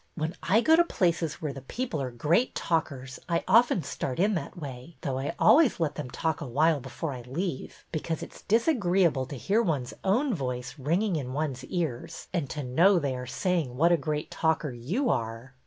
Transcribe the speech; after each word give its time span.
When 0.15 0.33
I 0.41 0.61
go 0.61 0.75
to 0.75 0.83
places 0.83 1.43
where 1.43 1.53
the 1.53 1.61
people 1.61 2.01
are 2.01 2.09
great 2.09 2.55
talkers 2.55 3.19
I 3.29 3.43
often 3.47 3.83
start 3.83 4.19
in 4.19 4.33
that 4.33 4.57
way, 4.59 4.95
though 5.01 5.19
I 5.19 5.35
always 5.37 5.79
let 5.79 5.93
them 5.93 6.09
talk 6.09 6.41
a 6.41 6.47
while 6.47 6.79
before 6.79 7.13
I 7.13 7.21
leave, 7.21 7.85
because 7.91 8.23
it 8.23 8.33
's 8.33 8.41
disagreeable 8.41 9.27
to 9.27 9.35
hear 9.37 9.61
one's 9.61 9.93
own 10.03 10.33
voice 10.33 10.73
ringing 10.79 11.17
in 11.17 11.33
one's 11.33 11.63
ears, 11.65 12.29
and 12.33 12.49
to 12.49 12.63
know 12.63 12.97
they 12.97 13.15
are 13.15 13.27
saying 13.27 13.77
what 13.77 13.91
a 13.91 13.95
great 13.95 14.31
talker 14.31 14.71
you 14.71 15.07
are." 15.11 15.53